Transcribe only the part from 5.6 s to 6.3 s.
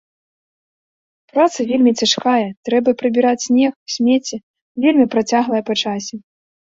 па часе.